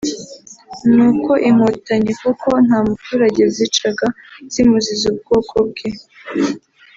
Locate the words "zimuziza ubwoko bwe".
4.53-5.89